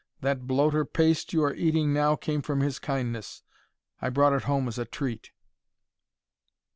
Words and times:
That 0.21 0.47
bloater 0.47 0.83
paste 0.83 1.31
you 1.31 1.43
are 1.43 1.53
eating 1.53 1.93
now 1.93 2.15
came 2.15 2.41
from 2.41 2.61
his 2.61 2.79
kindness. 2.79 3.43
I 4.01 4.09
brought 4.09 4.33
it 4.33 4.45
home 4.45 4.67
as 4.67 4.79
a 4.79 4.85
treat." 4.85 5.29